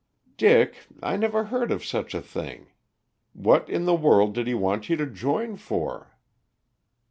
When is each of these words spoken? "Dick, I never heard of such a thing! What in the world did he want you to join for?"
"Dick, 0.35 0.87
I 1.03 1.15
never 1.15 1.43
heard 1.43 1.71
of 1.71 1.85
such 1.85 2.15
a 2.15 2.23
thing! 2.23 2.71
What 3.33 3.69
in 3.69 3.85
the 3.85 3.93
world 3.93 4.33
did 4.33 4.47
he 4.47 4.55
want 4.55 4.89
you 4.89 4.95
to 4.95 5.05
join 5.05 5.57
for?" 5.57 6.17